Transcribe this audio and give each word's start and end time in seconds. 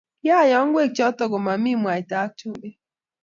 kiayoo 0.21 0.65
ngwek 0.67 0.91
choto 0.97 1.23
ko 1.31 1.37
mamii 1.45 1.79
mwaita 1.81 2.15
ak 2.25 2.31
chumbik 2.39 2.75